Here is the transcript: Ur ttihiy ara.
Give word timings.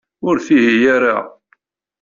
Ur 0.27 0.35
ttihiy 0.37 0.85
ara. 0.95 1.17